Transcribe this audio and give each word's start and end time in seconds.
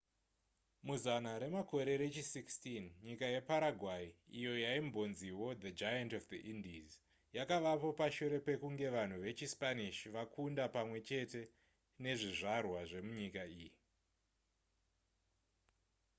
muzana 0.87 1.31
remakore 1.43 1.93
rechi 2.03 2.23
16 2.23 2.89
nyika 3.07 3.25
yeparaguay 3.33 4.05
iyo 4.39 4.53
yaimbonziwo 4.65 5.45
the 5.63 5.71
giant 5.81 6.11
of 6.19 6.23
the 6.31 6.39
indies 6.53 6.91
yakavapo 7.37 7.89
pashure 7.99 8.39
pekunge 8.47 8.87
vanhu 8.97 9.17
vechispanish 9.25 9.99
vakunda 10.15 10.63
pamwe 10.75 10.97
chete 11.07 11.41
nezvizvarwa 12.03 12.79
zvemunyika 12.89 13.41
iyi 13.53 13.69